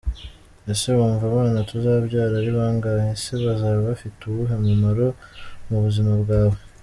Ese 0.71 0.87
wumva 0.97 1.23
abana 1.27 1.67
tuzabyara 1.69 2.33
ari 2.39 2.51
bangahe? 2.57 3.07
Ese 3.15 3.31
bazaba 3.45 3.79
bafite 3.89 4.19
uwuhe 4.23 4.55
mumaro 4.65 5.07
mu 5.67 5.77
buzima 5.85 6.13
bwawe?. 6.23 6.57